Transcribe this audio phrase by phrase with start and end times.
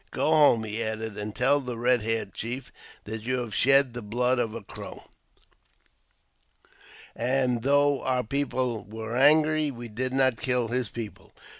[0.09, 2.71] Go home," he added," and tell the Eed haired Chief
[3.03, 5.03] that you have shed the blood of a Crow,
[7.15, 11.33] and, though our people were angry, we did not kill his people.